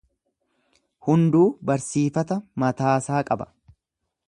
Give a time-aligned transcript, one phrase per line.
[1.07, 3.51] Hunduu barsiifat:a mataasaa qaba.